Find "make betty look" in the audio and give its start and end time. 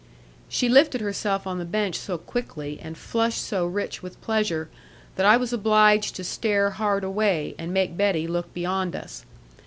7.71-8.51